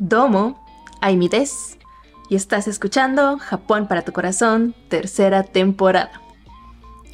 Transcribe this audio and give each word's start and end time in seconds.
Domo, 0.00 0.58
Aimi 1.02 1.28
des, 1.28 1.78
y 2.30 2.34
estás 2.34 2.68
escuchando 2.68 3.38
Japón 3.38 3.86
para 3.86 4.02
tu 4.02 4.12
corazón, 4.12 4.74
tercera 4.88 5.42
temporada. 5.42 6.10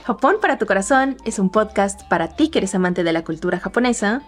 Japón 0.04 0.37
para 0.40 0.56
tu 0.56 0.66
corazón 0.66 1.16
es 1.24 1.40
un 1.40 1.50
podcast 1.50 2.02
para 2.08 2.29
ti 2.29 2.48
que 2.48 2.58
eres 2.58 2.76
amante 2.76 3.02
de 3.02 3.12
la 3.12 3.24
cultura 3.24 3.58
japonesa, 3.58 4.22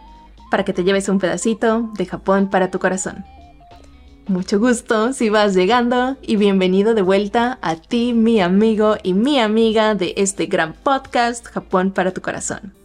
para 0.51 0.65
que 0.65 0.73
te 0.73 0.83
lleves 0.83 1.09
un 1.09 1.21
pedacito 1.21 1.91
de 1.95 2.07
Japón 2.07 2.51
para 2.51 2.71
tu 2.71 2.81
corazón. 2.81 3.25
Mucho 4.27 4.59
gusto 4.59 5.13
si 5.13 5.31
vas 5.31 5.55
llegando 5.55 6.17
y 6.21 6.37
bienvenido 6.37 6.95
de 6.95 7.03
vuelta 7.03 7.59
a 7.63 7.77
ti, 7.77 8.13
mi 8.13 8.41
amigo 8.41 8.97
y 9.03 9.15
mi 9.15 9.39
amiga 9.39 9.95
de 9.95 10.15
este 10.17 10.47
gran 10.47 10.75
podcast 10.75 11.47
Japón 11.47 11.93
para 11.93 12.11
tu 12.11 12.21
corazón. 12.21 12.78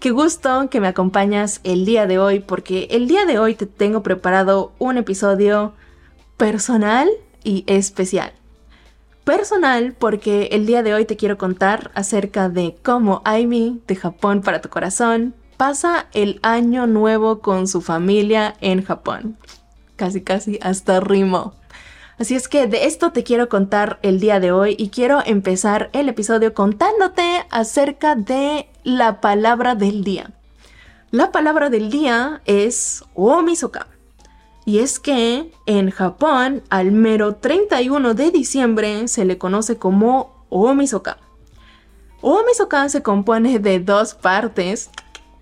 Qué 0.00 0.10
gusto 0.10 0.68
que 0.68 0.80
me 0.80 0.88
acompañas 0.88 1.60
el 1.64 1.86
día 1.86 2.06
de 2.06 2.18
hoy 2.18 2.40
porque 2.40 2.86
el 2.90 3.08
día 3.08 3.24
de 3.24 3.38
hoy 3.38 3.54
te 3.54 3.64
tengo 3.64 4.02
preparado 4.02 4.72
un 4.78 4.98
episodio 4.98 5.72
personal 6.36 7.08
y 7.42 7.64
especial. 7.66 8.32
Personal 9.24 9.94
porque 9.98 10.50
el 10.52 10.66
día 10.66 10.82
de 10.82 10.92
hoy 10.92 11.06
te 11.06 11.16
quiero 11.16 11.38
contar 11.38 11.90
acerca 11.94 12.50
de 12.50 12.76
cómo 12.82 13.22
Aimi 13.24 13.80
de 13.86 13.96
Japón 13.96 14.42
para 14.42 14.60
tu 14.60 14.68
corazón 14.68 15.34
pasa 15.56 16.08
el 16.12 16.40
año 16.42 16.86
nuevo 16.86 17.40
con 17.40 17.66
su 17.66 17.80
familia 17.80 18.54
en 18.60 18.84
Japón. 18.84 19.38
Casi 19.96 20.20
casi 20.20 20.58
hasta 20.60 21.00
rimo. 21.00 21.54
Así 22.18 22.34
es 22.34 22.48
que 22.48 22.66
de 22.66 22.86
esto 22.86 23.12
te 23.12 23.24
quiero 23.24 23.50
contar 23.50 23.98
el 24.02 24.20
día 24.20 24.40
de 24.40 24.50
hoy 24.50 24.74
y 24.78 24.88
quiero 24.88 25.22
empezar 25.26 25.90
el 25.92 26.08
episodio 26.08 26.54
contándote 26.54 27.44
acerca 27.50 28.14
de 28.14 28.70
la 28.84 29.20
palabra 29.20 29.74
del 29.74 30.02
día. 30.02 30.30
La 31.10 31.30
palabra 31.30 31.68
del 31.68 31.90
día 31.90 32.40
es 32.46 33.04
Omisoka. 33.14 33.88
Y 34.64 34.78
es 34.78 34.98
que 34.98 35.52
en 35.66 35.90
Japón 35.90 36.62
al 36.70 36.90
mero 36.90 37.36
31 37.36 38.14
de 38.14 38.30
diciembre 38.30 39.08
se 39.08 39.26
le 39.26 39.36
conoce 39.36 39.76
como 39.76 40.44
Omisoka. 40.48 41.18
Omisoka 42.22 42.88
se 42.88 43.02
compone 43.02 43.58
de 43.58 43.78
dos 43.78 44.14
partes. 44.14 44.90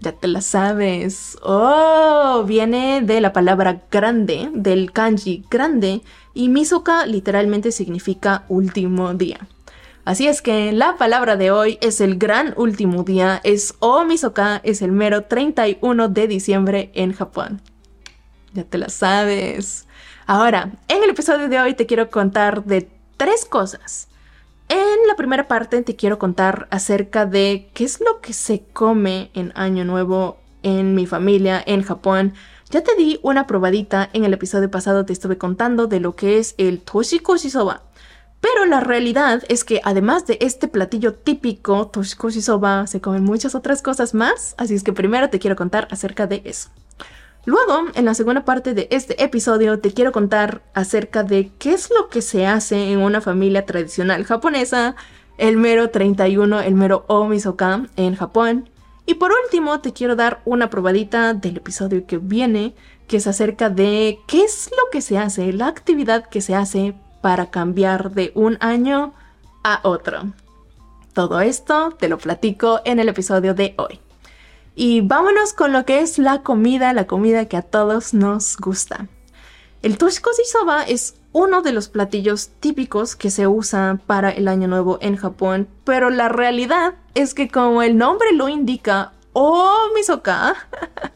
Ya 0.01 0.13
te 0.13 0.29
la 0.29 0.43
sabes. 0.43 1.39
Oh, 1.43 2.45
viene 2.47 3.01
de 3.01 3.21
la 3.21 3.33
palabra 3.33 3.83
grande, 3.91 4.51
del 4.53 4.93
kanji 4.93 5.45
grande, 5.49 6.03
y 6.35 6.49
Misoka 6.49 7.07
literalmente 7.07 7.73
significa 7.73 8.45
último 8.49 9.15
día. 9.15 9.49
Así 10.05 10.27
es 10.27 10.43
que 10.43 10.73
la 10.73 10.97
palabra 10.99 11.37
de 11.37 11.51
hoy 11.51 11.79
es 11.81 12.03
el 12.03 12.19
gran 12.19 12.53
último 12.59 13.05
día, 13.05 13.41
es 13.43 13.75
O 13.79 14.05
Misoka, 14.05 14.61
es 14.63 14.83
el 14.83 14.93
mero 14.93 15.23
31 15.23 16.09
de 16.09 16.27
diciembre 16.29 16.91
en 16.95 17.15
Japón. 17.15 17.63
Ya 18.53 18.65
te 18.65 18.77
la 18.77 18.91
sabes. 18.91 19.87
Ahora, 20.27 20.73
en 20.89 21.03
el 21.03 21.11
episodio 21.11 21.49
de 21.49 21.59
hoy 21.59 21.75
te 21.75 21.87
quiero 21.87 22.11
contar 22.11 22.65
de 22.65 22.91
tres 23.17 23.47
cosas. 23.47 24.09
En 24.69 25.09
la 25.09 25.17
primera 25.17 25.49
parte 25.49 25.83
te 25.83 25.97
quiero 25.97 26.19
contar 26.19 26.69
acerca 26.71 27.25
de 27.25 27.71
qué 27.75 27.85
es 27.85 28.01
lo 28.01 28.21
que 28.21 28.33
se 28.33 28.65
come 28.73 29.31
en 29.35 29.53
Año 29.55 29.85
Nuevo 29.85 30.39
en 30.63 30.95
mi 30.95 31.07
familia 31.07 31.63
en 31.65 31.83
Japón 31.83 32.35
ya 32.71 32.83
te 32.83 32.95
di 32.97 33.19
una 33.23 33.47
probadita 33.47 34.09
en 34.13 34.25
el 34.25 34.33
episodio 34.33 34.71
pasado, 34.71 35.05
te 35.05 35.13
estuve 35.13 35.39
contando 35.39 35.87
de 35.87 36.01
lo 36.01 36.17
que 36.17 36.39
es 36.39 36.55
el 36.59 36.81
toshikoshi 36.81 37.51
soba. 37.51 37.83
Pero 38.41 38.67
la 38.67 38.81
realidad 38.81 39.43
es 39.49 39.65
que 39.65 39.81
además 39.85 40.27
de 40.27 40.39
este 40.41 40.69
platillo 40.69 41.15
típico, 41.15 41.87
toshikoshi 41.87 42.43
soba, 42.43 42.87
se 42.87 43.01
comen 43.01 43.25
muchas 43.25 43.55
otras 43.55 43.81
cosas 43.81 44.13
más, 44.13 44.55
así 44.59 44.75
es 44.75 44.83
que 44.83 44.93
primero 44.93 45.31
te 45.31 45.39
quiero 45.39 45.57
contar 45.57 45.89
acerca 45.91 46.27
de 46.27 46.43
eso. 46.45 46.69
Luego, 47.47 47.85
en 47.95 48.07
la 48.07 48.15
segunda 48.15 48.45
parte 48.45 48.73
de 48.73 48.89
este 48.91 49.23
episodio, 49.23 49.79
te 49.79 49.93
quiero 49.93 50.13
contar 50.13 50.63
acerca 50.73 51.23
de 51.23 51.51
qué 51.59 51.75
es 51.75 51.91
lo 51.91 52.09
que 52.09 52.23
se 52.23 52.47
hace 52.47 52.91
en 52.93 53.01
una 53.01 53.21
familia 53.21 53.67
tradicional 53.67 54.25
japonesa, 54.25 54.97
el 55.37 55.57
mero 55.57 55.91
31, 55.91 56.61
el 56.61 56.75
mero 56.75 57.05
Omisoka 57.07 57.87
en 57.97 58.15
Japón, 58.15 58.71
y 59.07 59.15
por 59.15 59.33
último, 59.45 59.81
te 59.81 59.93
quiero 59.93 60.17
dar 60.17 60.41
una 60.45 60.71
probadita 60.71 61.35
del 61.35 61.59
episodio 61.59 62.07
que 62.07 62.19
viene, 62.19 62.75
que 63.07 63.19
es 63.19 63.27
acerca 63.27 63.69
de 63.69 64.19
qué 64.27 64.45
es 64.45 64.71
lo 64.71 64.91
que 64.91 65.03
se 65.03 65.19
hace, 65.19 65.53
la 65.53 65.67
actividad 65.67 66.27
que 66.27 66.41
se 66.41 66.55
hace 66.55 66.95
para 67.21 67.51
cambiar 67.51 68.13
de 68.13 68.33
un 68.35 68.57
año 68.61 69.13
a 69.63 69.81
otro. 69.83 70.33
Todo 71.13 71.41
esto 71.41 71.91
te 71.99 72.09
lo 72.09 72.19
platico 72.19 72.81
en 72.85 72.99
el 72.99 73.09
episodio 73.09 73.55
de 73.55 73.75
hoy. 73.77 74.01
Y 74.75 75.03
vámonos 75.03 75.53
con 75.53 75.73
lo 75.73 75.85
que 75.85 76.01
es 76.01 76.19
la 76.19 76.43
comida, 76.43 76.93
la 76.93 77.07
comida 77.07 77.45
que 77.45 77.57
a 77.57 77.63
todos 77.63 78.15
nos 78.15 78.57
gusta. 78.57 79.07
El 79.83 79.99
toshikoshi 79.99 80.45
soba 80.45 80.83
es 80.83 81.17
uno 81.33 81.61
de 81.61 81.73
los 81.73 81.89
platillos 81.89 82.49
típicos 82.59 83.17
que 83.17 83.31
se 83.31 83.47
usa 83.47 84.01
para 84.07 84.31
el 84.31 84.49
año 84.49 84.67
nuevo 84.67 84.99
en 85.03 85.17
Japón, 85.17 85.69
pero 85.85 86.09
la 86.09 86.29
realidad 86.29 86.95
es 87.15 87.35
que 87.35 87.49
como 87.49 87.83
el 87.83 87.97
nombre 87.97 88.33
lo 88.33 88.49
indica, 88.49 89.13
oh 89.33 89.89
misoka, 89.95 90.55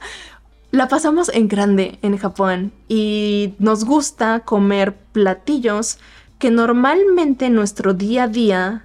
la 0.71 0.89
pasamos 0.89 1.29
en 1.29 1.49
grande 1.49 1.99
en 2.03 2.17
Japón 2.19 2.73
y 2.89 3.55
nos 3.59 3.85
gusta 3.85 4.41
comer 4.41 4.97
platillos 5.13 5.99
que 6.39 6.51
normalmente 6.51 7.47
en 7.47 7.55
nuestro 7.55 7.95
día 7.95 8.25
a 8.25 8.29
día 8.29 8.85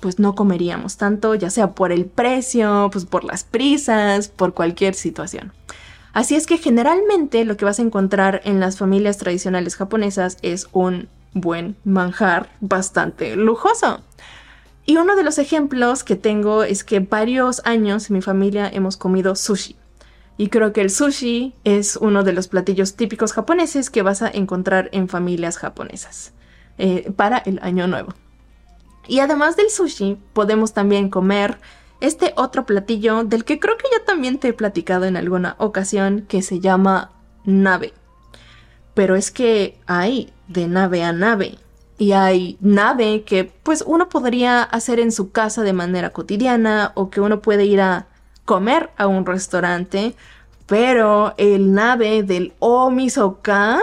pues 0.00 0.18
no 0.18 0.34
comeríamos 0.34 0.98
tanto, 0.98 1.34
ya 1.34 1.50
sea 1.50 1.72
por 1.72 1.90
el 1.90 2.04
precio, 2.04 2.90
pues 2.92 3.06
por 3.06 3.24
las 3.24 3.44
prisas, 3.44 4.28
por 4.28 4.52
cualquier 4.52 4.94
situación. 4.94 5.52
Así 6.12 6.34
es 6.34 6.46
que 6.46 6.58
generalmente 6.58 7.44
lo 7.44 7.56
que 7.56 7.64
vas 7.64 7.78
a 7.78 7.82
encontrar 7.82 8.40
en 8.44 8.60
las 8.60 8.78
familias 8.78 9.18
tradicionales 9.18 9.76
japonesas 9.76 10.38
es 10.42 10.68
un 10.72 11.08
buen 11.32 11.76
manjar 11.84 12.50
bastante 12.60 13.36
lujoso. 13.36 14.00
Y 14.86 14.96
uno 14.98 15.16
de 15.16 15.24
los 15.24 15.38
ejemplos 15.38 16.04
que 16.04 16.14
tengo 16.14 16.62
es 16.62 16.84
que 16.84 17.00
varios 17.00 17.60
años 17.64 18.08
en 18.08 18.14
mi 18.14 18.22
familia 18.22 18.68
hemos 18.72 18.96
comido 18.96 19.34
sushi. 19.34 19.76
Y 20.38 20.48
creo 20.48 20.72
que 20.72 20.80
el 20.80 20.90
sushi 20.90 21.54
es 21.64 21.96
uno 21.96 22.22
de 22.22 22.32
los 22.32 22.46
platillos 22.46 22.94
típicos 22.94 23.32
japoneses 23.32 23.90
que 23.90 24.02
vas 24.02 24.22
a 24.22 24.28
encontrar 24.28 24.88
en 24.92 25.08
familias 25.08 25.56
japonesas 25.56 26.32
eh, 26.78 27.10
para 27.16 27.38
el 27.38 27.58
año 27.62 27.88
nuevo. 27.88 28.14
Y 29.08 29.20
además 29.20 29.56
del 29.56 29.70
sushi, 29.70 30.18
podemos 30.32 30.72
también 30.72 31.10
comer 31.10 31.58
este 32.00 32.32
otro 32.36 32.66
platillo 32.66 33.24
del 33.24 33.44
que 33.44 33.58
creo 33.58 33.76
que 33.78 33.86
ya 33.90 34.04
también 34.04 34.38
te 34.38 34.48
he 34.48 34.52
platicado 34.52 35.06
en 35.06 35.16
alguna 35.16 35.56
ocasión 35.58 36.26
que 36.28 36.42
se 36.42 36.60
llama 36.60 37.10
nave. 37.44 37.92
Pero 38.94 39.16
es 39.16 39.30
que 39.30 39.78
hay 39.86 40.32
de 40.48 40.68
nave 40.68 41.02
a 41.02 41.12
nave. 41.12 41.58
Y 41.98 42.12
hay 42.12 42.58
nave 42.60 43.22
que 43.24 43.44
pues 43.44 43.82
uno 43.86 44.08
podría 44.08 44.62
hacer 44.62 45.00
en 45.00 45.12
su 45.12 45.30
casa 45.30 45.62
de 45.62 45.72
manera 45.72 46.10
cotidiana 46.10 46.92
o 46.94 47.10
que 47.10 47.20
uno 47.20 47.40
puede 47.40 47.64
ir 47.64 47.80
a 47.80 48.06
comer 48.44 48.90
a 48.96 49.06
un 49.06 49.24
restaurante. 49.24 50.14
Pero 50.66 51.34
el 51.38 51.72
nave 51.72 52.22
del 52.22 52.52
Omisoka 52.58 53.78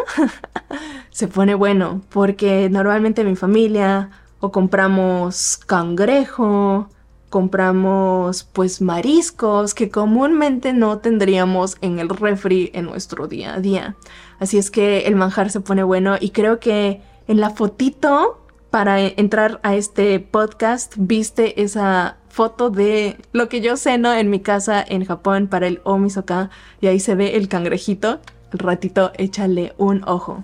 se 1.12 1.28
pone 1.28 1.56
bueno 1.56 2.02
porque 2.10 2.70
normalmente 2.70 3.24
mi 3.24 3.36
familia 3.36 4.10
o 4.40 4.52
compramos 4.52 5.58
cangrejo 5.66 6.90
compramos 7.34 8.44
pues 8.44 8.80
mariscos 8.80 9.74
que 9.74 9.90
comúnmente 9.90 10.72
no 10.72 11.00
tendríamos 11.00 11.78
en 11.82 11.98
el 11.98 12.10
refri 12.10 12.70
en 12.76 12.86
nuestro 12.86 13.28
día 13.28 13.56
a 13.56 13.60
día. 13.60 13.96
Así 14.38 14.60
es 14.60 14.70
que 14.70 15.08
el 15.08 15.16
manjar 15.16 15.50
se 15.50 15.60
pone 15.60 15.82
bueno 15.82 16.16
y 16.20 16.30
creo 16.30 16.60
que 16.60 17.02
en 17.28 17.40
la 17.40 17.50
fotito 17.52 18.40
para 18.70 19.00
entrar 19.00 19.60
a 19.64 19.76
este 19.76 20.20
podcast 20.20 20.96
viste 20.98 21.62
esa 21.62 22.18
foto 22.30 22.72
de 22.72 23.18
lo 23.32 23.48
que 23.48 23.62
yo 23.62 23.78
ceno 23.78 24.12
en 24.12 24.32
mi 24.32 24.40
casa 24.40 24.84
en 24.88 25.06
Japón 25.06 25.48
para 25.48 25.68
el 25.68 25.82
Omisoka 25.84 26.50
y 26.82 26.88
ahí 26.88 27.00
se 27.00 27.14
ve 27.14 27.36
el 27.38 27.48
cangrejito. 27.48 28.20
El 28.52 28.60
ratito 28.60 29.12
échale 29.18 29.74
un 29.78 30.04
ojo. 30.08 30.44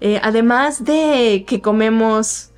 Eh, 0.00 0.20
además 0.22 0.84
de 0.84 1.44
que 1.46 1.60
comemos 1.60 2.50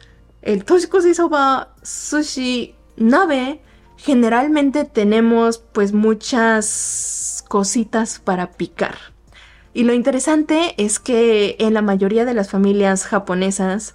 el 0.43 0.65
toshikoshi 0.65 1.15
soba, 1.15 1.75
sushi, 1.83 2.75
nave, 2.97 3.61
generalmente 3.97 4.85
tenemos 4.85 5.59
pues 5.59 5.93
muchas 5.93 7.45
cositas 7.49 8.21
para 8.21 8.53
picar. 8.53 8.97
Y 9.73 9.85
lo 9.85 9.93
interesante 9.93 10.75
es 10.79 10.99
que 10.99 11.57
en 11.59 11.75
la 11.75 11.83
mayoría 11.83 12.25
de 12.25 12.35
las 12.35 12.51
familias 12.51 13.05
japonesas, 13.05 13.95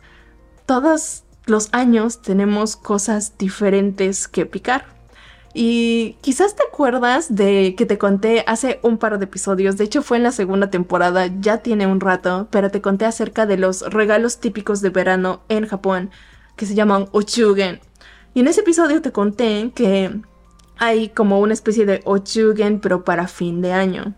todos 0.65 1.23
los 1.45 1.69
años 1.73 2.21
tenemos 2.21 2.75
cosas 2.75 3.37
diferentes 3.37 4.27
que 4.27 4.45
picar. 4.45 4.85
Y 5.53 6.17
quizás 6.21 6.55
te 6.55 6.63
acuerdas 6.63 7.33
de 7.33 7.75
que 7.77 7.85
te 7.85 7.97
conté 7.97 8.43
hace 8.47 8.79
un 8.83 8.97
par 8.97 9.17
de 9.17 9.25
episodios, 9.25 9.77
de 9.77 9.85
hecho 9.85 10.01
fue 10.01 10.17
en 10.17 10.23
la 10.23 10.33
segunda 10.33 10.69
temporada, 10.69 11.27
ya 11.39 11.59
tiene 11.59 11.87
un 11.87 12.01
rato, 12.01 12.47
pero 12.51 12.71
te 12.71 12.81
conté 12.81 13.05
acerca 13.05 13.45
de 13.45 13.57
los 13.57 13.81
regalos 13.81 14.39
típicos 14.39 14.81
de 14.81 14.89
verano 14.89 15.41
en 15.47 15.65
Japón 15.65 16.09
que 16.57 16.65
se 16.65 16.75
llaman 16.75 17.07
ochugen 17.13 17.79
y 18.35 18.41
en 18.41 18.49
ese 18.49 18.59
episodio 18.59 19.01
te 19.01 19.13
conté 19.13 19.71
que 19.73 20.11
hay 20.77 21.07
como 21.07 21.39
una 21.39 21.53
especie 21.53 21.85
de 21.85 22.01
ochugen, 22.03 22.81
pero 22.81 23.05
para 23.05 23.29
fin 23.29 23.61
de 23.61 23.71
año. 23.71 24.13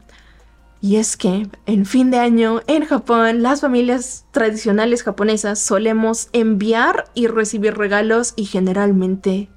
Y 0.80 0.98
es 0.98 1.18
que 1.18 1.48
en 1.66 1.86
fin 1.86 2.12
de 2.12 2.20
año 2.20 2.62
en 2.68 2.86
Japón, 2.86 3.42
las 3.42 3.62
familias 3.62 4.26
tradicionales 4.32 5.04
japonesas 5.04 5.60
solemos 5.60 6.30
enviar 6.34 7.06
y 7.16 7.28
recibir 7.28 7.76
regalos 7.76 8.34
y 8.36 8.46
generalmente, 8.46 9.50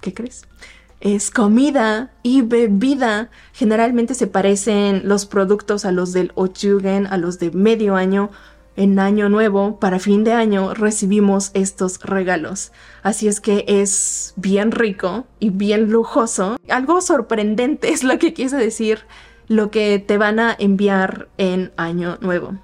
¿qué 0.00 0.12
crees? 0.12 0.46
Es 1.00 1.30
comida 1.30 2.10
y 2.22 2.42
bebida. 2.42 3.30
Generalmente 3.52 4.14
se 4.14 4.26
parecen 4.26 5.02
los 5.08 5.24
productos 5.26 5.84
a 5.84 5.92
los 5.92 6.12
del 6.12 6.32
Ochugen, 6.34 7.06
a 7.06 7.16
los 7.16 7.38
de 7.38 7.50
medio 7.50 7.96
año. 7.96 8.30
En 8.76 8.98
año 8.98 9.30
nuevo, 9.30 9.80
para 9.80 9.98
fin 9.98 10.22
de 10.22 10.32
año, 10.32 10.74
recibimos 10.74 11.50
estos 11.54 11.98
regalos. 12.02 12.72
Así 13.02 13.26
es 13.26 13.40
que 13.40 13.64
es 13.66 14.34
bien 14.36 14.70
rico 14.70 15.26
y 15.40 15.48
bien 15.48 15.90
lujoso. 15.90 16.58
Algo 16.68 17.00
sorprendente 17.00 17.88
es 17.92 18.04
lo 18.04 18.18
que 18.18 18.34
quise 18.34 18.56
decir 18.58 19.00
lo 19.48 19.70
que 19.70 19.98
te 19.98 20.18
van 20.18 20.38
a 20.40 20.54
enviar 20.58 21.28
en 21.38 21.72
Año 21.76 22.18
Nuevo. 22.20 22.54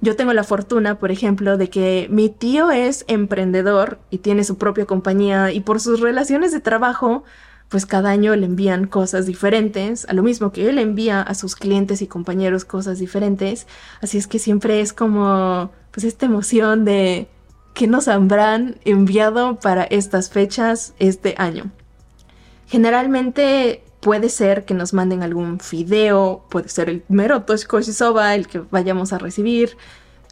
Yo 0.00 0.16
tengo 0.16 0.32
la 0.32 0.42
fortuna, 0.42 0.98
por 0.98 1.12
ejemplo, 1.12 1.56
de 1.56 1.70
que 1.70 2.08
mi 2.10 2.28
tío 2.28 2.72
es 2.72 3.04
emprendedor 3.06 4.00
y 4.10 4.18
tiene 4.18 4.42
su 4.42 4.58
propia 4.58 4.84
compañía 4.84 5.52
y 5.52 5.60
por 5.60 5.80
sus 5.80 6.00
relaciones 6.00 6.50
de 6.50 6.58
trabajo, 6.58 7.22
pues 7.68 7.86
cada 7.86 8.10
año 8.10 8.34
le 8.34 8.46
envían 8.46 8.88
cosas 8.88 9.26
diferentes, 9.26 10.04
a 10.08 10.12
lo 10.12 10.24
mismo 10.24 10.50
que 10.50 10.68
él 10.68 10.78
envía 10.78 11.22
a 11.22 11.34
sus 11.34 11.54
clientes 11.54 12.02
y 12.02 12.08
compañeros 12.08 12.64
cosas 12.64 12.98
diferentes. 12.98 13.68
Así 14.00 14.18
es 14.18 14.26
que 14.26 14.40
siempre 14.40 14.80
es 14.80 14.92
como, 14.92 15.70
pues 15.92 16.04
esta 16.04 16.26
emoción 16.26 16.84
de 16.84 17.28
que 17.72 17.86
nos 17.86 18.08
habrán 18.08 18.76
enviado 18.84 19.60
para 19.60 19.84
estas 19.84 20.30
fechas 20.30 20.94
este 20.98 21.36
año. 21.38 21.70
Generalmente 22.66 23.84
Puede 24.02 24.30
ser 24.30 24.64
que 24.64 24.74
nos 24.74 24.94
manden 24.94 25.22
algún 25.22 25.60
fideo, 25.60 26.44
puede 26.50 26.68
ser 26.68 26.90
el 26.90 27.04
mero 27.08 27.44
toshikoshi 27.44 27.92
soba 27.92 28.34
el 28.34 28.48
que 28.48 28.58
vayamos 28.58 29.12
a 29.12 29.18
recibir. 29.18 29.76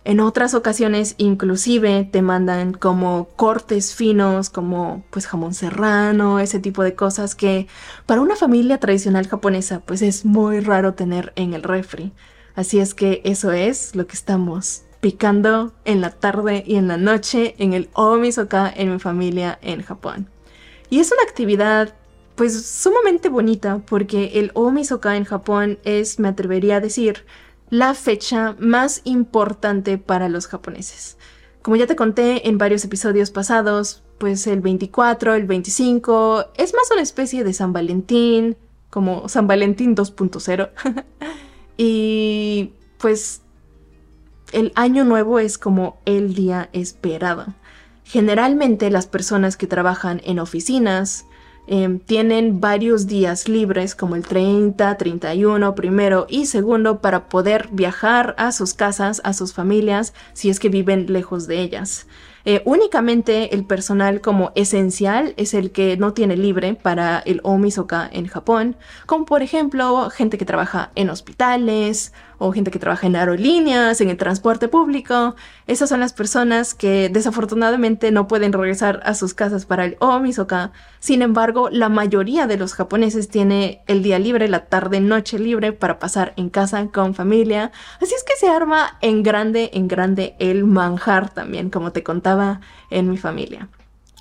En 0.03 0.19
otras 0.19 0.55
ocasiones 0.55 1.15
inclusive 1.19 2.09
te 2.11 2.21
mandan 2.21 2.73
como 2.73 3.29
cortes 3.37 3.95
finos, 3.95 4.51
como 4.51 5.05
pues 5.11 5.29
jamón 5.29 5.55
serrano, 5.55 6.41
ese 6.41 6.59
tipo 6.59 6.83
de 6.83 6.97
cosas 6.97 7.37
que 7.37 7.69
para 8.07 8.23
una 8.23 8.35
familia 8.35 8.79
tradicional 8.79 9.29
japonesa 9.29 9.79
pues 9.79 10.03
es 10.03 10.25
muy 10.25 10.59
raro 10.59 10.95
tener 10.95 11.33
en 11.37 11.55
el 11.55 11.63
refri. 11.63 12.11
Así 12.57 12.81
es 12.81 12.93
que 12.93 13.23
eso 13.25 13.53
es 13.53 13.95
lo 13.95 14.09
que 14.09 14.15
estamos 14.15 14.83
picando 14.99 15.73
en 15.85 16.01
la 16.01 16.11
tarde 16.11 16.65
y 16.67 16.75
en 16.75 16.89
la 16.89 16.97
noche 16.97 17.55
en 17.59 17.73
el 17.73 17.89
Omisoka 17.93 18.69
en 18.75 18.93
mi 18.93 18.99
familia 18.99 19.61
en 19.63 19.81
Japón. 19.83 20.29
Y 20.89 20.99
es 20.99 21.13
una 21.13 21.23
actividad 21.23 21.95
pues 22.41 22.65
sumamente 22.65 23.29
bonita 23.29 23.83
porque 23.87 24.41
el 24.41 24.51
Omisoka 24.55 25.15
en 25.15 25.27
Japón 25.27 25.79
es, 25.85 26.19
me 26.19 26.29
atrevería 26.29 26.77
a 26.77 26.81
decir, 26.81 27.27
la 27.69 27.93
fecha 27.93 28.57
más 28.59 29.03
importante 29.05 29.99
para 29.99 30.31
los 30.31 30.47
japoneses. 30.47 31.19
Como 31.61 31.77
ya 31.77 31.87
te 31.87 31.97
conté 31.97 32.49
en 32.49 32.57
varios 32.57 32.83
episodios 32.83 33.31
pasados, 33.31 34.03
pues 34.17 34.47
el 34.47 34.63
24, 34.63 35.35
el 35.35 35.45
25 35.45 36.47
es 36.57 36.73
más 36.73 36.91
una 36.91 37.03
especie 37.03 37.45
de 37.45 37.53
San 37.53 37.75
Valentín, 37.75 38.57
como 38.89 39.29
San 39.29 39.47
Valentín 39.47 39.95
2.0. 39.95 40.71
y 41.77 42.73
pues 42.97 43.43
el 44.53 44.73
año 44.77 45.05
nuevo 45.05 45.41
es 45.41 45.59
como 45.59 46.01
el 46.07 46.33
día 46.33 46.71
esperado. 46.73 47.49
Generalmente 48.03 48.89
las 48.89 49.07
personas 49.07 49.59
que 49.59 49.67
trabajan 49.67 50.23
en 50.25 50.39
oficinas, 50.39 51.27
Em, 51.67 52.01
tienen 52.01 52.61
varios 52.61 53.07
días 53.07 53.49
libres 53.49 53.95
como 53.95 54.17
el 54.17 54.25
30, 54.25 54.97
31, 54.97 55.75
primero 55.75 56.27
y 56.29 56.47
segundo 56.47 57.01
para 57.01 57.29
poder 57.29 57.69
viajar 57.71 58.35
a 58.39 58.51
sus 58.51 58.75
casas, 58.75 59.21
a 59.25 59.33
sus 59.33 59.55
familias, 59.55 60.13
si 60.33 60.51
es 60.51 60.59
que 60.59 60.69
viven 60.69 61.13
lejos 61.13 61.47
de 61.47 61.61
ellas. 61.61 62.07
Eh, 62.45 62.63
únicamente 62.65 63.55
el 63.55 63.65
personal 63.65 64.21
como 64.21 64.51
esencial 64.55 65.35
es 65.37 65.53
el 65.53 65.73
que 65.73 65.97
no 65.99 66.15
tiene 66.15 66.37
libre 66.37 66.75
para 66.75 67.19
el 67.19 67.41
Omisoka 67.45 68.09
en 68.11 68.27
Japón, 68.27 68.77
como 69.07 69.27
por 69.27 69.43
ejemplo 69.43 70.09
gente 70.11 70.39
que 70.39 70.47
trabaja 70.47 70.91
en 70.95 71.11
hospitales 71.11 72.13
o 72.43 72.53
gente 72.53 72.71
que 72.71 72.79
trabaja 72.79 73.07
en 73.07 73.17
aerolíneas, 73.17 74.01
en 74.01 74.09
el 74.09 74.17
transporte 74.17 74.67
público. 74.67 75.37
Esas 75.67 75.91
son 75.91 76.01
las 76.01 76.15
personas 76.15 76.75
que 76.75 77.11
desafortunadamente 77.11 78.11
no 78.13 78.29
pueden 78.29 78.55
regresar 78.55 79.03
a 79.05 79.13
sus 79.13 79.35
casas 79.35 79.67
para 79.67 79.85
el 79.85 79.99
Omisoka. 80.01 80.73
Sin 81.01 81.21
embargo, 81.21 81.69
la 81.71 81.91
mayoría 81.91 82.47
de 82.47 82.57
los 82.57 82.73
japoneses 82.73 83.29
tiene 83.29 83.83
el 83.87 84.03
día 84.03 84.19
libre, 84.19 84.49
la 84.49 84.65
tarde, 84.65 85.01
noche 85.01 85.39
libre 85.39 85.73
para 85.73 85.99
pasar 85.99 86.33
en 86.37 86.49
casa 86.49 86.87
con 86.87 87.15
familia. 87.15 87.73
Así 88.01 88.15
es 88.15 88.25
que 88.25 88.37
se 88.37 88.49
arma 88.49 88.97
en 89.03 89.23
grande, 89.23 89.71
en 89.75 89.87
grande 89.87 90.35
el 90.39 90.65
manjar 90.65 91.29
también, 91.29 91.69
como 91.69 91.93
te 91.93 92.03
contaba 92.03 92.63
en 92.89 93.11
mi 93.11 93.19
familia. 93.19 93.69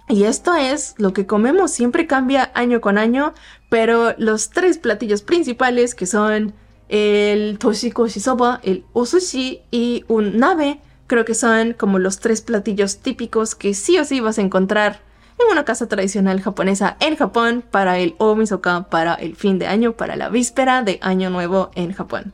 Y 0.09 0.25
esto 0.25 0.55
es 0.55 0.95
lo 0.97 1.13
que 1.13 1.25
comemos, 1.25 1.71
siempre 1.71 2.05
cambia 2.05 2.51
año 2.53 2.81
con 2.81 2.97
año, 2.97 3.33
pero 3.69 4.13
los 4.17 4.49
tres 4.49 4.77
platillos 4.77 5.21
principales 5.21 5.95
que 5.95 6.05
son 6.05 6.53
el 6.89 7.59
toshikoshi 7.59 8.19
soba, 8.19 8.59
el 8.63 8.83
osushi 8.93 9.61
y 9.71 10.03
un 10.07 10.37
nabe, 10.37 10.81
creo 11.07 11.23
que 11.23 11.35
son 11.35 11.73
como 11.73 11.99
los 11.99 12.19
tres 12.19 12.41
platillos 12.41 12.97
típicos 12.97 13.55
que 13.55 13.73
sí 13.73 13.97
o 13.97 14.05
sí 14.05 14.19
vas 14.19 14.37
a 14.39 14.41
encontrar 14.41 15.01
en 15.39 15.51
una 15.51 15.65
casa 15.65 15.87
tradicional 15.87 16.41
japonesa 16.41 16.97
en 16.99 17.15
Japón 17.15 17.63
para 17.69 17.99
el 17.99 18.15
omisoka, 18.17 18.89
para 18.89 19.13
el 19.13 19.35
fin 19.35 19.59
de 19.59 19.67
año, 19.67 19.93
para 19.93 20.15
la 20.15 20.29
víspera 20.29 20.83
de 20.83 20.99
Año 21.01 21.29
Nuevo 21.29 21.71
en 21.75 21.93
Japón. 21.93 22.33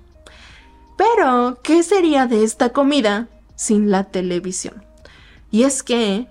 Pero, 0.98 1.60
¿qué 1.62 1.84
sería 1.84 2.26
de 2.26 2.44
esta 2.44 2.70
comida 2.70 3.28
sin 3.56 3.92
la 3.92 4.06
televisión? 4.06 4.84
Y 5.52 5.64
es 5.64 5.84
que, 5.84 6.28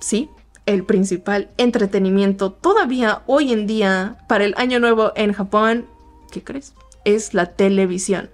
sí, 0.00 0.28
el 0.66 0.84
principal 0.84 1.50
entretenimiento 1.56 2.52
todavía 2.52 3.22
hoy 3.26 3.52
en 3.52 3.66
día 3.66 4.16
para 4.28 4.44
el 4.44 4.54
Año 4.56 4.80
Nuevo 4.80 5.12
en 5.14 5.32
Japón, 5.32 5.86
¿qué 6.32 6.42
crees? 6.42 6.74
Es 7.14 7.34
la 7.34 7.46
televisión. 7.46 8.30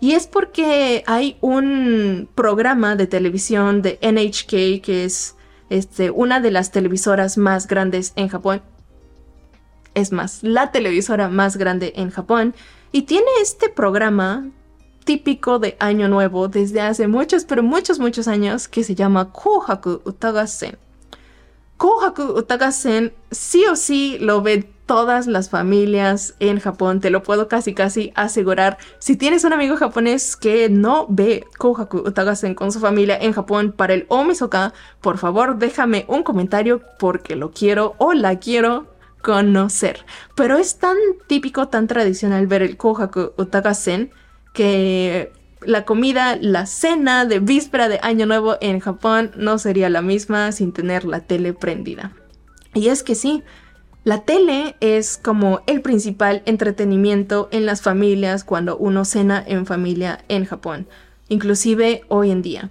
Y 0.00 0.12
es 0.12 0.26
porque 0.26 1.02
hay 1.06 1.36
un 1.40 2.28
programa 2.34 2.96
de 2.96 3.06
televisión 3.06 3.80
de 3.80 3.98
NHK, 4.02 4.82
que 4.84 5.04
es 5.04 5.36
este, 5.70 6.10
una 6.10 6.40
de 6.40 6.50
las 6.50 6.72
televisoras 6.72 7.38
más 7.38 7.66
grandes 7.66 8.12
en 8.16 8.28
Japón. 8.28 8.62
Es 9.94 10.12
más, 10.12 10.42
la 10.42 10.72
televisora 10.72 11.28
más 11.28 11.56
grande 11.56 11.92
en 11.96 12.10
Japón. 12.10 12.54
Y 12.92 13.02
tiene 13.02 13.28
este 13.40 13.68
programa 13.68 14.50
típico 15.04 15.58
de 15.58 15.76
Año 15.78 16.08
Nuevo 16.08 16.48
desde 16.48 16.80
hace 16.80 17.06
muchos, 17.06 17.44
pero 17.44 17.62
muchos, 17.62 17.98
muchos 17.98 18.26
años 18.28 18.68
que 18.68 18.84
se 18.84 18.94
llama 18.94 19.32
Kohaku 19.32 20.00
Utagasen. 20.04 20.76
Kohaku 21.76 22.22
Utagasen 22.22 23.12
sí 23.30 23.64
o 23.66 23.76
sí 23.76 24.16
lo 24.20 24.42
ve 24.42 24.68
todas 24.86 25.26
las 25.26 25.50
familias 25.50 26.34
en 26.40 26.60
Japón, 26.60 27.00
te 27.00 27.10
lo 27.10 27.22
puedo 27.22 27.48
casi 27.48 27.74
casi 27.74 28.12
asegurar. 28.14 28.78
Si 28.98 29.16
tienes 29.16 29.44
un 29.44 29.52
amigo 29.52 29.76
japonés 29.76 30.36
que 30.36 30.68
no 30.68 31.06
ve 31.08 31.44
Kohaku 31.58 31.98
Utagasen 31.98 32.54
con 32.54 32.70
su 32.70 32.80
familia 32.80 33.18
en 33.18 33.32
Japón 33.32 33.72
para 33.76 33.94
el 33.94 34.06
Omisoka, 34.08 34.72
por 35.00 35.18
favor 35.18 35.58
déjame 35.58 36.04
un 36.08 36.22
comentario 36.22 36.82
porque 36.98 37.36
lo 37.36 37.50
quiero 37.50 37.94
o 37.98 38.12
la 38.12 38.38
quiero 38.38 38.86
conocer. 39.22 40.04
Pero 40.36 40.58
es 40.58 40.78
tan 40.78 40.96
típico, 41.26 41.68
tan 41.68 41.86
tradicional 41.86 42.46
ver 42.46 42.62
el 42.62 42.76
Kohaku 42.76 43.32
Utagasen 43.38 44.12
que 44.52 45.32
la 45.66 45.84
comida, 45.84 46.36
la 46.40 46.66
cena 46.66 47.24
de 47.24 47.38
víspera 47.38 47.88
de 47.88 47.98
Año 48.02 48.26
Nuevo 48.26 48.56
en 48.60 48.80
Japón 48.80 49.32
no 49.36 49.58
sería 49.58 49.88
la 49.90 50.02
misma 50.02 50.52
sin 50.52 50.72
tener 50.72 51.04
la 51.04 51.20
tele 51.20 51.52
prendida. 51.52 52.12
Y 52.74 52.88
es 52.88 53.02
que 53.02 53.14
sí, 53.14 53.42
la 54.04 54.22
tele 54.22 54.76
es 54.80 55.16
como 55.16 55.62
el 55.66 55.80
principal 55.80 56.42
entretenimiento 56.44 57.48
en 57.52 57.64
las 57.64 57.80
familias 57.80 58.44
cuando 58.44 58.76
uno 58.76 59.04
cena 59.04 59.42
en 59.46 59.64
familia 59.64 60.24
en 60.28 60.44
Japón, 60.44 60.86
inclusive 61.28 62.02
hoy 62.08 62.30
en 62.30 62.42
día. 62.42 62.70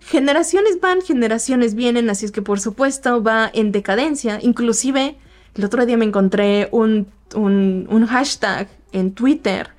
Generaciones 0.00 0.80
van, 0.80 1.00
generaciones 1.00 1.76
vienen, 1.76 2.10
así 2.10 2.26
es 2.26 2.32
que 2.32 2.42
por 2.42 2.58
supuesto 2.58 3.22
va 3.22 3.48
en 3.54 3.70
decadencia. 3.70 4.40
Inclusive 4.42 5.16
el 5.54 5.64
otro 5.64 5.86
día 5.86 5.96
me 5.96 6.04
encontré 6.04 6.68
un, 6.72 7.06
un, 7.34 8.06
hashtag 8.06 8.68
en 8.92 9.12
Twitter 9.12 9.70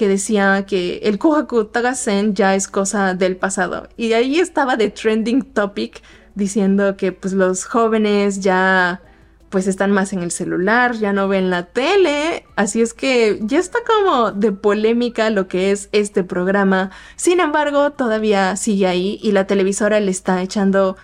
que 0.00 0.08
decía 0.08 0.64
que 0.64 1.00
el 1.02 1.18
Kohaku 1.18 1.66
Tagasen 1.66 2.32
ya 2.32 2.54
es 2.54 2.68
cosa 2.68 3.12
del 3.12 3.36
pasado. 3.36 3.86
Y 3.98 4.14
ahí 4.14 4.40
estaba 4.40 4.76
de 4.76 4.88
trending 4.88 5.42
topic 5.52 6.00
diciendo 6.34 6.96
que 6.96 7.12
pues 7.12 7.34
los 7.34 7.66
jóvenes 7.66 8.40
ya 8.40 9.02
pues 9.50 9.66
están 9.66 9.90
más 9.90 10.14
en 10.14 10.22
el 10.22 10.30
celular, 10.30 10.94
ya 10.94 11.12
no 11.12 11.28
ven 11.28 11.50
la 11.50 11.66
tele, 11.66 12.46
así 12.56 12.80
es 12.80 12.94
que 12.94 13.40
ya 13.42 13.58
está 13.58 13.80
como 13.86 14.32
de 14.32 14.52
polémica 14.52 15.28
lo 15.28 15.48
que 15.48 15.70
es 15.70 15.90
este 15.92 16.24
programa. 16.24 16.90
Sin 17.16 17.38
embargo, 17.38 17.90
todavía 17.90 18.56
sigue 18.56 18.86
ahí 18.86 19.20
y 19.22 19.32
la 19.32 19.46
televisora 19.46 20.00
le 20.00 20.12
está 20.12 20.40
echando 20.40 20.96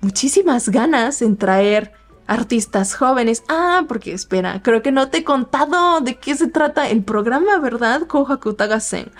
muchísimas 0.00 0.68
ganas 0.68 1.22
en 1.22 1.36
traer 1.38 1.92
artistas 2.26 2.94
jóvenes. 2.94 3.42
Ah, 3.48 3.84
porque 3.88 4.12
espera, 4.12 4.62
creo 4.62 4.82
que 4.82 4.92
no 4.92 5.08
te 5.08 5.18
he 5.18 5.24
contado 5.24 6.00
de 6.00 6.16
qué 6.16 6.34
se 6.34 6.48
trata 6.48 6.88
el 6.88 7.02
programa, 7.02 7.58
¿verdad? 7.58 8.06
Kohaku 8.06 8.54
Tagasen. 8.54 9.10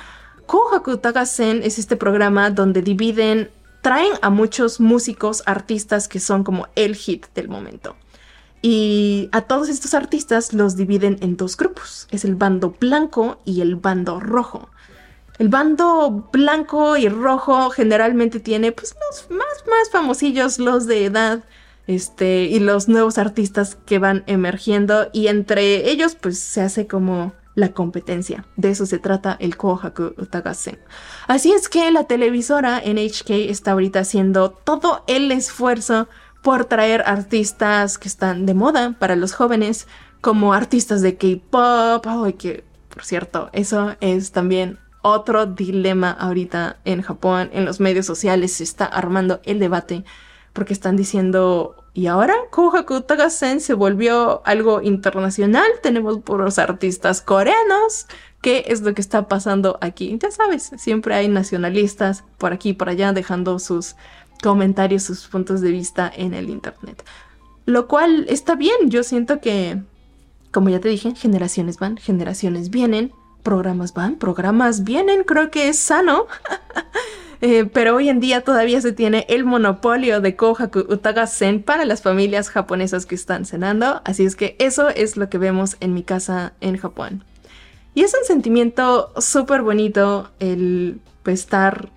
Kohaku 0.46 0.98
Tagasen 0.98 1.62
es 1.62 1.78
este 1.78 1.96
programa 1.96 2.50
donde 2.50 2.82
dividen, 2.82 3.50
traen 3.82 4.12
a 4.22 4.30
muchos 4.30 4.80
músicos, 4.80 5.42
artistas 5.46 6.08
que 6.08 6.20
son 6.20 6.44
como 6.44 6.68
el 6.74 6.94
hit 6.94 7.26
del 7.34 7.48
momento. 7.48 7.96
Y 8.62 9.28
a 9.32 9.42
todos 9.42 9.68
estos 9.68 9.92
artistas 9.92 10.54
los 10.54 10.74
dividen 10.74 11.18
en 11.20 11.36
dos 11.36 11.56
grupos. 11.56 12.08
Es 12.10 12.24
el 12.24 12.34
bando 12.34 12.74
blanco 12.80 13.38
y 13.44 13.60
el 13.60 13.76
bando 13.76 14.20
rojo. 14.20 14.70
El 15.38 15.48
bando 15.48 16.30
blanco 16.32 16.96
y 16.96 17.08
rojo 17.08 17.68
generalmente 17.70 18.40
tiene 18.40 18.72
pues 18.72 18.94
los 19.10 19.30
más, 19.30 19.64
más 19.68 19.90
famosillos, 19.90 20.58
los 20.58 20.86
de 20.86 21.04
edad, 21.04 21.44
este, 21.86 22.44
y 22.44 22.60
los 22.60 22.88
nuevos 22.88 23.18
artistas 23.18 23.76
que 23.86 23.98
van 23.98 24.24
emergiendo 24.26 25.08
y 25.12 25.28
entre 25.28 25.90
ellos 25.90 26.16
pues 26.20 26.38
se 26.38 26.62
hace 26.62 26.86
como 26.86 27.32
la 27.54 27.72
competencia. 27.72 28.46
De 28.56 28.70
eso 28.70 28.86
se 28.86 28.98
trata 28.98 29.36
el 29.38 29.56
Kohaku 29.56 30.14
Utagasen. 30.18 30.78
Así 31.28 31.52
es 31.52 31.68
que 31.68 31.90
la 31.90 32.04
televisora 32.04 32.82
NHK 32.84 33.30
está 33.48 33.72
ahorita 33.72 34.00
haciendo 34.00 34.50
todo 34.50 35.04
el 35.06 35.30
esfuerzo 35.30 36.08
por 36.42 36.64
traer 36.66 37.02
artistas 37.06 37.96
que 37.96 38.08
están 38.08 38.44
de 38.44 38.54
moda 38.54 38.96
para 38.98 39.16
los 39.16 39.32
jóvenes, 39.32 39.86
como 40.20 40.52
artistas 40.52 41.00
de 41.00 41.16
K-pop, 41.16 42.06
que 42.38 42.64
por 42.94 43.04
cierto, 43.04 43.50
eso 43.52 43.96
es 44.00 44.30
también 44.30 44.78
otro 45.02 45.46
dilema 45.46 46.12
ahorita 46.12 46.78
en 46.84 47.02
Japón, 47.02 47.50
en 47.52 47.64
los 47.64 47.80
medios 47.80 48.06
sociales 48.06 48.52
se 48.52 48.64
está 48.64 48.84
armando 48.84 49.40
el 49.44 49.58
debate 49.58 50.04
porque 50.54 50.72
están 50.72 50.96
diciendo, 50.96 51.76
¿y 51.92 52.06
ahora 52.06 52.34
Kohaku 52.50 53.02
Tagasen 53.02 53.60
se 53.60 53.74
volvió 53.74 54.40
algo 54.46 54.80
internacional? 54.80 55.66
Tenemos 55.82 56.20
puros 56.20 56.58
artistas 56.58 57.20
coreanos. 57.20 58.06
¿Qué 58.40 58.64
es 58.68 58.80
lo 58.80 58.94
que 58.94 59.02
está 59.02 59.28
pasando 59.28 59.78
aquí? 59.82 60.16
Ya 60.22 60.30
sabes, 60.30 60.70
siempre 60.76 61.14
hay 61.16 61.28
nacionalistas 61.28 62.24
por 62.38 62.52
aquí 62.52 62.70
y 62.70 62.72
por 62.74 62.88
allá 62.88 63.12
dejando 63.12 63.58
sus 63.58 63.96
comentarios, 64.42 65.02
sus 65.02 65.26
puntos 65.26 65.60
de 65.60 65.70
vista 65.70 66.10
en 66.14 66.32
el 66.34 66.48
internet. 66.48 67.04
Lo 67.66 67.88
cual 67.88 68.24
está 68.28 68.54
bien, 68.54 68.90
yo 68.90 69.02
siento 69.02 69.40
que, 69.40 69.82
como 70.52 70.68
ya 70.68 70.80
te 70.80 70.88
dije, 70.88 71.14
generaciones 71.16 71.78
van, 71.78 71.96
generaciones 71.96 72.70
vienen 72.70 73.12
programas 73.42 73.92
van, 73.92 74.16
programas 74.16 74.84
vienen, 74.84 75.24
creo 75.24 75.50
que 75.50 75.68
es 75.68 75.78
sano. 75.78 76.26
Eh, 77.46 77.66
pero 77.66 77.94
hoy 77.94 78.08
en 78.08 78.20
día 78.20 78.40
todavía 78.40 78.80
se 78.80 78.92
tiene 78.92 79.26
el 79.28 79.44
monopolio 79.44 80.22
de 80.22 80.34
Kohaku 80.34 80.78
Utaga-sen 80.88 81.62
para 81.62 81.84
las 81.84 82.00
familias 82.00 82.48
japonesas 82.48 83.04
que 83.04 83.14
están 83.14 83.44
cenando, 83.44 84.00
así 84.06 84.24
es 84.24 84.34
que 84.34 84.56
eso 84.58 84.88
es 84.88 85.18
lo 85.18 85.28
que 85.28 85.36
vemos 85.36 85.76
en 85.80 85.92
mi 85.92 86.02
casa 86.02 86.54
en 86.62 86.78
Japón. 86.78 87.22
Y 87.94 88.00
es 88.00 88.14
un 88.18 88.24
sentimiento 88.24 89.12
súper 89.20 89.60
bonito 89.60 90.30
el 90.40 91.02
pues, 91.22 91.40
estar 91.40 91.90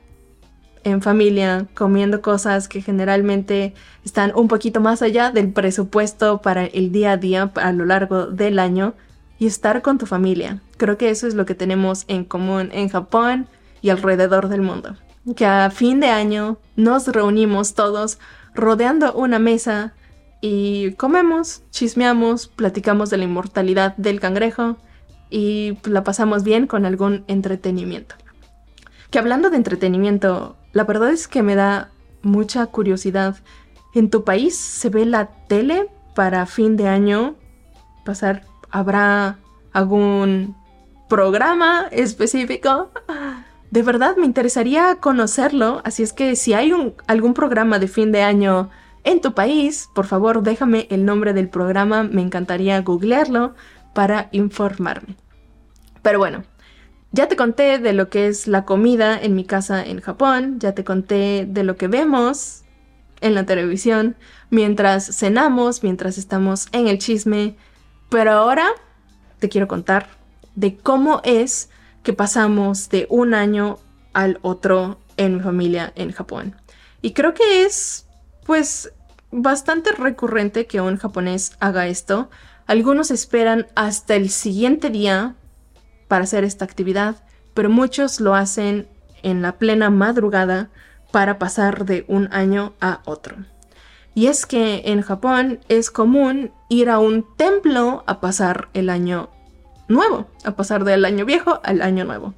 en 0.83 1.01
familia 1.01 1.65
comiendo 1.75 2.21
cosas 2.21 2.67
que 2.67 2.81
generalmente 2.81 3.73
están 4.03 4.33
un 4.35 4.49
poquito 4.49 4.81
más 4.81 5.01
allá 5.01 5.31
del 5.31 5.53
presupuesto 5.53 6.41
para 6.41 6.65
el 6.65 6.91
día 6.91 7.13
a 7.13 7.17
día 7.17 7.51
a 7.55 7.71
lo 7.71 7.85
largo 7.85 8.25
del 8.25 8.59
año 8.59 8.95
y 9.39 9.47
estar 9.47 9.81
con 9.81 9.97
tu 9.97 10.07
familia. 10.07 10.61
Creo 10.75 10.97
que 10.97 11.09
eso 11.09 11.25
es 11.25 11.35
lo 11.35 11.45
que 11.45 11.55
tenemos 11.55 12.03
en 12.09 12.25
común 12.25 12.67
en 12.73 12.89
Japón 12.89 13.47
y 13.81 13.91
alrededor 13.91 14.49
del 14.49 14.61
mundo. 14.61 14.97
Que 15.35 15.45
a 15.45 15.69
fin 15.69 15.99
de 15.99 16.07
año 16.07 16.57
nos 16.75 17.07
reunimos 17.07 17.73
todos 17.73 18.19
rodeando 18.53 19.13
una 19.13 19.39
mesa 19.39 19.93
y 20.41 20.93
comemos, 20.93 21.63
chismeamos, 21.71 22.47
platicamos 22.47 23.09
de 23.09 23.17
la 23.17 23.23
inmortalidad 23.25 23.95
del 23.97 24.19
cangrejo 24.19 24.77
y 25.29 25.77
la 25.83 26.03
pasamos 26.03 26.43
bien 26.43 26.67
con 26.67 26.85
algún 26.85 27.25
entretenimiento. 27.27 28.15
Que 29.09 29.19
hablando 29.19 29.49
de 29.49 29.57
entretenimiento, 29.57 30.57
la 30.73 30.83
verdad 30.83 31.09
es 31.09 31.27
que 31.27 31.43
me 31.43 31.55
da 31.55 31.91
mucha 32.21 32.65
curiosidad. 32.67 33.37
¿En 33.93 34.09
tu 34.09 34.23
país 34.23 34.55
se 34.55 34.89
ve 34.89 35.05
la 35.05 35.27
tele 35.47 35.89
para 36.15 36.45
fin 36.45 36.77
de 36.77 36.87
año? 36.87 37.35
Pasar 38.05 38.43
¿Habrá 38.69 39.39
algún 39.71 40.55
programa 41.09 41.87
específico? 41.91 42.91
De 43.71 43.83
verdad 43.83 44.15
me 44.15 44.25
interesaría 44.25 44.95
conocerlo, 44.95 45.81
así 45.83 46.03
es 46.03 46.13
que 46.13 46.35
si 46.35 46.53
hay 46.53 46.71
algún 47.07 47.33
programa 47.33 47.79
de 47.79 47.87
fin 47.87 48.11
de 48.11 48.21
año 48.21 48.69
en 49.03 49.19
tu 49.19 49.33
país, 49.33 49.89
por 49.93 50.05
favor 50.05 50.41
déjame 50.41 50.87
el 50.89 51.05
nombre 51.05 51.33
del 51.33 51.49
programa, 51.49 52.03
me 52.03 52.21
encantaría 52.21 52.81
googlearlo 52.81 53.55
para 53.93 54.29
informarme. 54.31 55.15
Pero 56.01 56.19
bueno, 56.19 56.43
ya 57.11 57.27
te 57.27 57.35
conté 57.35 57.79
de 57.79 57.93
lo 57.93 58.09
que 58.09 58.27
es 58.27 58.47
la 58.47 58.63
comida 58.63 59.19
en 59.21 59.35
mi 59.35 59.43
casa 59.43 59.83
en 59.83 59.99
Japón, 59.99 60.59
ya 60.59 60.73
te 60.73 60.83
conté 60.83 61.45
de 61.45 61.63
lo 61.63 61.75
que 61.75 61.87
vemos 61.87 62.63
en 63.21 63.33
la 63.33 63.45
televisión 63.45 64.15
mientras 64.49 65.05
cenamos, 65.15 65.83
mientras 65.83 66.17
estamos 66.17 66.67
en 66.71 66.87
el 66.87 66.99
chisme, 66.99 67.57
pero 68.09 68.31
ahora 68.31 68.67
te 69.39 69.49
quiero 69.49 69.67
contar 69.67 70.07
de 70.55 70.77
cómo 70.77 71.21
es 71.23 71.69
que 72.07 72.13
pasamos 72.13 72.87
de 72.87 73.05
un 73.09 73.33
año 73.33 73.79
al 74.13 74.39
otro 74.41 74.97
en 75.17 75.35
mi 75.35 75.39
familia 75.41 75.91
en 75.97 76.13
Japón. 76.13 76.55
Y 77.01 77.11
creo 77.11 77.33
que 77.33 77.65
es, 77.65 78.07
pues, 78.45 78.93
bastante 79.29 79.91
recurrente 79.91 80.67
que 80.67 80.79
un 80.79 80.95
japonés 80.95 81.57
haga 81.59 81.87
esto. 81.87 82.29
Algunos 82.65 83.11
esperan 83.11 83.67
hasta 83.75 84.15
el 84.15 84.29
siguiente 84.29 84.89
día 84.89 85.35
para 86.07 86.23
hacer 86.23 86.45
esta 86.45 86.63
actividad, 86.63 87.17
pero 87.53 87.69
muchos 87.69 88.21
lo 88.21 88.35
hacen 88.35 88.87
en 89.21 89.41
la 89.41 89.57
plena 89.57 89.89
madrugada 89.89 90.69
para 91.11 91.37
pasar 91.37 91.83
de 91.83 92.05
un 92.07 92.29
año 92.31 92.71
a 92.79 93.01
otro. 93.03 93.35
Y 94.15 94.27
es 94.27 94.45
que 94.45 94.83
en 94.85 95.01
Japón 95.01 95.59
es 95.67 95.91
común 95.91 96.53
ir 96.69 96.89
a 96.89 96.99
un 96.99 97.25
templo 97.35 98.05
a 98.07 98.21
pasar 98.21 98.69
el 98.73 98.89
año 98.89 99.29
nuevo, 99.87 100.27
a 100.43 100.51
pasar 100.51 100.83
del 100.83 101.05
año 101.05 101.25
viejo 101.25 101.59
al 101.63 101.81
año 101.81 102.05
nuevo. 102.05 102.33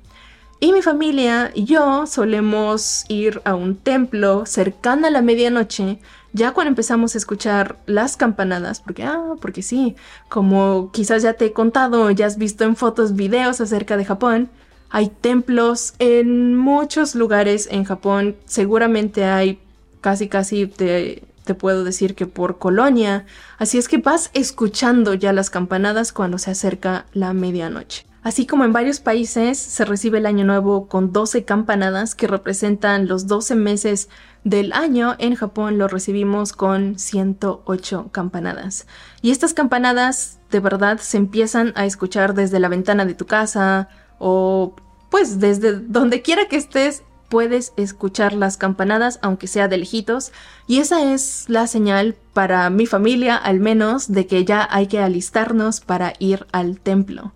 Y 0.62 0.74
mi 0.74 0.82
familia 0.82 1.52
y 1.54 1.64
yo 1.64 2.06
solemos 2.06 3.06
ir 3.08 3.42
a 3.46 3.56
un 3.56 3.78
templo 3.78 4.46
cercano 4.46 5.08
a 5.08 5.10
la 5.10 5.22
medianoche, 5.22 6.00
ya 6.34 6.52
cuando 6.52 6.70
empezamos 6.70 7.16
a 7.16 7.18
escuchar 7.18 7.78
las 7.86 8.18
campanadas, 8.18 8.82
porque, 8.82 9.04
ah, 9.04 9.36
porque 9.40 9.62
sí, 9.62 9.96
como 10.28 10.92
quizás 10.92 11.24
ya 11.24 11.34
te 11.34 11.46
he 11.46 11.54
contado, 11.54 12.12
ya 12.12 12.26
has 12.26 12.38
visto 12.38 12.66
en 12.66 12.76
fotos, 12.76 13.16
videos 13.16 13.62
acerca 13.62 13.96
de 13.96 14.04
Japón, 14.04 14.50
hay 14.90 15.08
templos 15.08 15.94
en 16.00 16.58
muchos 16.58 17.16
lugares 17.16 17.70
en 17.72 17.86
Japón, 17.86 18.36
seguramente 18.46 19.24
hay 19.24 19.60
casi 20.02 20.28
casi 20.28 20.66
de 20.66 21.24
te 21.44 21.54
puedo 21.54 21.84
decir 21.84 22.16
que 22.16 22.28
por 22.28 22.58
colonia, 22.58 23.26
así 23.58 23.78
es 23.78 23.88
que 23.88 23.98
vas 23.98 24.30
escuchando 24.34 25.14
ya 25.14 25.34
las 25.34 25.50
campanadas 25.50 26.14
cuando 26.14 26.38
se 26.38 26.52
acerca 26.52 27.06
la 27.14 27.34
medianoche. 27.34 28.06
Así 28.22 28.46
como 28.46 28.66
en 28.66 28.74
varios 28.74 29.00
países 29.00 29.58
se 29.58 29.86
recibe 29.86 30.18
el 30.18 30.26
año 30.26 30.44
nuevo 30.44 30.88
con 30.88 31.14
12 31.14 31.46
campanadas 31.46 32.16
que 32.16 32.28
representan 32.28 33.08
los 33.08 33.28
12 33.28 33.56
meses 33.56 34.10
del 34.44 34.74
año, 34.74 35.16
en 35.20 35.36
Japón 35.36 35.78
lo 35.78 35.88
recibimos 35.88 36.52
con 36.52 37.00
108 37.00 38.10
campanadas. 38.12 38.88
Y 39.22 39.32
estas 39.32 39.54
campanadas 39.54 40.40
de 40.52 40.60
verdad 40.60 41.00
se 41.00 41.18
empiezan 41.18 41.72
a 41.76 41.86
escuchar 41.86 42.34
desde 42.34 42.60
la 42.60 42.68
ventana 42.68 43.06
de 43.06 43.14
tu 43.14 43.26
casa 43.26 43.88
o 44.18 44.76
pues 45.10 45.40
desde 45.40 45.80
donde 45.80 46.22
quiera 46.22 46.48
que 46.48 46.58
estés 46.58 47.04
puedes 47.30 47.74
escuchar 47.78 48.34
las 48.34 48.58
campanadas, 48.58 49.20
aunque 49.22 49.48
sea 49.48 49.68
de 49.68 49.78
lejitos, 49.78 50.32
y 50.68 50.80
esa 50.80 51.14
es 51.14 51.46
la 51.48 51.68
señal 51.68 52.16
para 52.34 52.70
mi 52.70 52.86
familia, 52.86 53.36
al 53.36 53.60
menos, 53.60 54.12
de 54.12 54.28
que 54.28 54.44
ya 54.46 54.68
hay 54.70 54.88
que 54.88 55.00
alistarnos 55.00 55.80
para 55.80 56.14
ir 56.20 56.48
al 56.52 56.80
templo. 56.80 57.32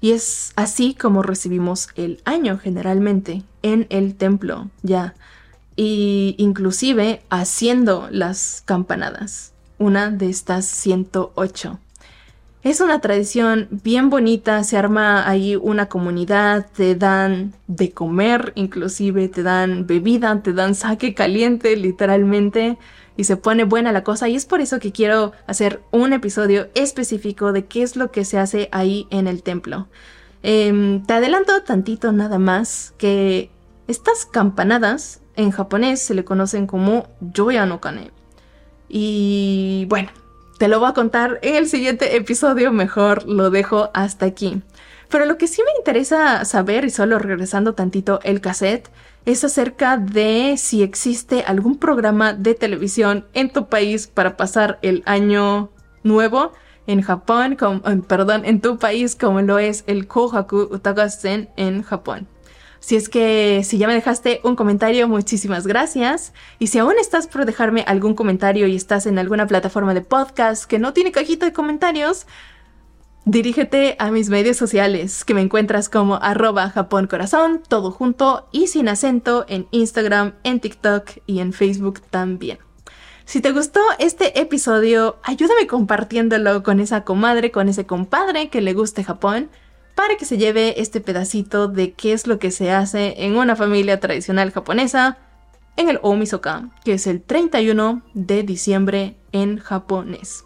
Y 0.00 0.12
es 0.12 0.52
así 0.56 0.94
como 0.94 1.22
recibimos 1.22 1.88
el 1.94 2.20
año 2.24 2.58
generalmente, 2.58 3.42
en 3.62 3.86
el 3.90 4.16
templo, 4.16 4.68
ya. 4.82 5.14
Y 5.76 6.34
inclusive 6.38 7.22
haciendo 7.30 8.08
las 8.10 8.62
campanadas, 8.66 9.52
una 9.78 10.10
de 10.10 10.28
estas 10.30 10.66
108. 10.66 11.78
Es 12.64 12.80
una 12.80 12.98
tradición 13.02 13.68
bien 13.70 14.08
bonita, 14.08 14.64
se 14.64 14.78
arma 14.78 15.28
ahí 15.28 15.54
una 15.54 15.90
comunidad, 15.90 16.66
te 16.74 16.94
dan 16.94 17.52
de 17.66 17.90
comer, 17.90 18.54
inclusive 18.54 19.28
te 19.28 19.42
dan 19.42 19.86
bebida, 19.86 20.42
te 20.42 20.54
dan 20.54 20.74
saque 20.74 21.12
caliente 21.12 21.76
literalmente 21.76 22.78
y 23.18 23.24
se 23.24 23.36
pone 23.36 23.64
buena 23.64 23.92
la 23.92 24.02
cosa 24.02 24.30
y 24.30 24.34
es 24.34 24.46
por 24.46 24.62
eso 24.62 24.78
que 24.78 24.92
quiero 24.92 25.32
hacer 25.46 25.82
un 25.90 26.14
episodio 26.14 26.68
específico 26.74 27.52
de 27.52 27.66
qué 27.66 27.82
es 27.82 27.96
lo 27.96 28.10
que 28.10 28.24
se 28.24 28.38
hace 28.38 28.70
ahí 28.72 29.06
en 29.10 29.26
el 29.26 29.42
templo. 29.42 29.86
Em, 30.42 31.04
te 31.04 31.12
adelanto 31.12 31.62
tantito 31.64 32.12
nada 32.12 32.38
más 32.38 32.94
que 32.96 33.50
estas 33.88 34.24
campanadas 34.24 35.20
en 35.36 35.50
japonés 35.50 36.00
se 36.00 36.14
le 36.14 36.24
conocen 36.24 36.66
como 36.66 37.08
Joya 37.36 37.66
no 37.66 37.82
Kane. 37.82 38.10
Y 38.88 39.84
bueno, 39.90 40.08
te 40.58 40.68
lo 40.68 40.80
voy 40.80 40.88
a 40.88 40.94
contar 40.94 41.38
en 41.42 41.56
el 41.56 41.68
siguiente 41.68 42.16
episodio, 42.16 42.72
mejor 42.72 43.26
lo 43.28 43.50
dejo 43.50 43.90
hasta 43.94 44.26
aquí. 44.26 44.62
Pero 45.08 45.26
lo 45.26 45.36
que 45.38 45.48
sí 45.48 45.62
me 45.64 45.76
interesa 45.78 46.44
saber, 46.44 46.84
y 46.84 46.90
solo 46.90 47.18
regresando 47.18 47.74
tantito 47.74 48.20
el 48.22 48.40
cassette, 48.40 48.88
es 49.26 49.44
acerca 49.44 49.96
de 49.96 50.56
si 50.58 50.82
existe 50.82 51.42
algún 51.42 51.78
programa 51.78 52.32
de 52.34 52.54
televisión 52.54 53.26
en 53.32 53.50
tu 53.50 53.68
país 53.68 54.06
para 54.06 54.36
pasar 54.36 54.78
el 54.82 55.02
año 55.06 55.70
nuevo 56.02 56.52
en 56.86 57.00
Japón, 57.00 57.56
perdón, 58.06 58.44
en 58.44 58.60
tu 58.60 58.78
país 58.78 59.16
como 59.16 59.40
lo 59.40 59.58
es 59.58 59.84
el 59.86 60.06
Kohaku 60.06 60.68
Utagasen 60.70 61.48
en 61.56 61.82
Japón. 61.82 62.28
Si 62.84 62.96
es 62.96 63.08
que 63.08 63.62
si 63.64 63.78
ya 63.78 63.86
me 63.86 63.94
dejaste 63.94 64.42
un 64.44 64.56
comentario, 64.56 65.08
muchísimas 65.08 65.66
gracias. 65.66 66.34
Y 66.58 66.66
si 66.66 66.78
aún 66.78 66.96
estás 67.00 67.26
por 67.26 67.46
dejarme 67.46 67.82
algún 67.86 68.12
comentario 68.12 68.66
y 68.66 68.76
estás 68.76 69.06
en 69.06 69.18
alguna 69.18 69.46
plataforma 69.46 69.94
de 69.94 70.02
podcast 70.02 70.66
que 70.66 70.78
no 70.78 70.92
tiene 70.92 71.10
cajita 71.10 71.46
de 71.46 71.54
comentarios, 71.54 72.26
dirígete 73.24 73.96
a 73.98 74.10
mis 74.10 74.28
medios 74.28 74.58
sociales, 74.58 75.24
que 75.24 75.32
me 75.32 75.40
encuentras 75.40 75.88
como 75.88 76.16
arroba 76.16 76.68
Japón 76.68 77.06
Corazón, 77.06 77.62
todo 77.66 77.90
junto 77.90 78.50
y 78.52 78.66
sin 78.66 78.90
acento 78.90 79.46
en 79.48 79.66
Instagram, 79.70 80.34
en 80.42 80.60
TikTok 80.60 81.08
y 81.24 81.38
en 81.38 81.54
Facebook 81.54 82.02
también. 82.10 82.58
Si 83.24 83.40
te 83.40 83.52
gustó 83.52 83.80
este 83.98 84.38
episodio, 84.38 85.16
ayúdame 85.22 85.66
compartiéndolo 85.66 86.62
con 86.62 86.80
esa 86.80 87.02
comadre, 87.02 87.50
con 87.50 87.70
ese 87.70 87.86
compadre 87.86 88.50
que 88.50 88.60
le 88.60 88.74
guste 88.74 89.04
Japón, 89.04 89.48
para 89.94 90.16
que 90.16 90.24
se 90.24 90.38
lleve 90.38 90.80
este 90.80 91.00
pedacito 91.00 91.68
de 91.68 91.92
qué 91.92 92.12
es 92.12 92.26
lo 92.26 92.38
que 92.38 92.50
se 92.50 92.70
hace 92.70 93.24
en 93.24 93.36
una 93.36 93.56
familia 93.56 94.00
tradicional 94.00 94.50
japonesa 94.50 95.18
en 95.76 95.88
el 95.88 95.98
Omisoka, 96.02 96.70
que 96.84 96.94
es 96.94 97.06
el 97.06 97.22
31 97.22 98.02
de 98.14 98.42
diciembre 98.42 99.16
en 99.32 99.58
japonés. 99.58 100.44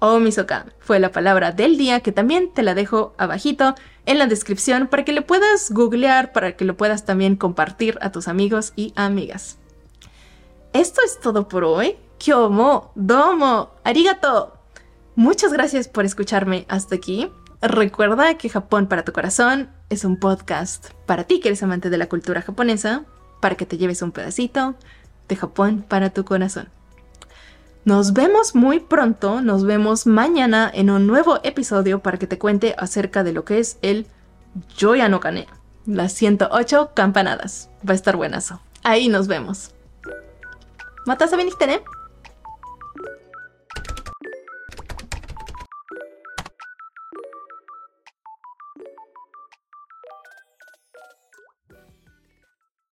Omisoka 0.00 0.66
fue 0.78 0.98
la 0.98 1.12
palabra 1.12 1.52
del 1.52 1.76
día 1.76 2.00
que 2.00 2.10
también 2.10 2.52
te 2.52 2.62
la 2.62 2.74
dejo 2.74 3.14
abajito 3.18 3.74
en 4.06 4.18
la 4.18 4.26
descripción 4.26 4.88
para 4.88 5.04
que 5.04 5.12
lo 5.12 5.26
puedas 5.26 5.70
googlear, 5.70 6.32
para 6.32 6.56
que 6.56 6.64
lo 6.64 6.76
puedas 6.76 7.04
también 7.04 7.36
compartir 7.36 7.98
a 8.00 8.10
tus 8.10 8.26
amigos 8.26 8.72
y 8.76 8.92
amigas. 8.96 9.58
Esto 10.72 11.00
es 11.04 11.20
todo 11.20 11.48
por 11.48 11.64
hoy. 11.64 11.96
Kyomo, 12.18 12.92
domo, 12.94 13.70
arigato. 13.84 14.54
Muchas 15.16 15.52
gracias 15.52 15.88
por 15.88 16.04
escucharme 16.04 16.64
hasta 16.68 16.94
aquí. 16.94 17.30
Recuerda 17.62 18.38
que 18.38 18.48
Japón 18.48 18.86
para 18.86 19.04
tu 19.04 19.12
corazón 19.12 19.68
es 19.90 20.06
un 20.06 20.16
podcast 20.16 20.92
para 21.04 21.24
ti 21.24 21.40
que 21.40 21.48
eres 21.48 21.62
amante 21.62 21.90
de 21.90 21.98
la 21.98 22.08
cultura 22.08 22.40
japonesa, 22.40 23.04
para 23.40 23.54
que 23.54 23.66
te 23.66 23.76
lleves 23.76 24.00
un 24.00 24.12
pedacito 24.12 24.76
de 25.28 25.36
Japón 25.36 25.84
para 25.86 26.08
tu 26.08 26.24
corazón. 26.24 26.70
Nos 27.84 28.14
vemos 28.14 28.54
muy 28.54 28.80
pronto, 28.80 29.42
nos 29.42 29.64
vemos 29.64 30.06
mañana 30.06 30.70
en 30.72 30.88
un 30.88 31.06
nuevo 31.06 31.40
episodio 31.42 32.00
para 32.00 32.18
que 32.18 32.26
te 32.26 32.38
cuente 32.38 32.74
acerca 32.78 33.24
de 33.24 33.32
lo 33.32 33.44
que 33.44 33.58
es 33.58 33.78
el 33.82 34.06
Yoyano 34.78 35.20
Kane, 35.20 35.46
las 35.84 36.14
108 36.14 36.92
campanadas. 36.94 37.68
Va 37.86 37.92
a 37.92 37.96
estar 37.96 38.16
buenazo. 38.16 38.60
Ahí 38.82 39.08
nos 39.08 39.28
vemos. 39.28 39.72
¿Matas 41.04 41.32
a 41.32 41.36
venirte, 41.36 41.70
¿eh? 41.70 41.82